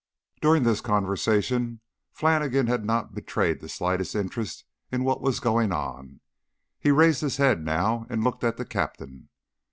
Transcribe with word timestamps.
During 0.41 0.63
this 0.63 0.81
conversation 0.81 1.79
Flannigan 2.11 2.65
had 2.65 2.83
not 2.83 3.13
betrayed 3.13 3.59
the 3.59 3.69
slightest 3.69 4.15
interest 4.15 4.65
in 4.91 5.03
what 5.03 5.21
was 5.21 5.39
going 5.39 5.71
on. 5.71 6.21
He 6.79 6.89
raised 6.89 7.21
his 7.21 7.37
head 7.37 7.63
now 7.63 8.07
and 8.09 8.23
looked 8.23 8.43
at 8.43 8.57
the 8.57 8.65
Captain. 8.65 9.29